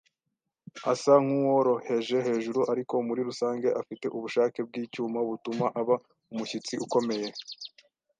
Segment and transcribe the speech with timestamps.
[0.91, 5.95] Asa nkuworoheje hejuru, ariko muri rusange afite ubushake bwicyuma butuma aba
[6.31, 7.27] umushyitsi ukomeye.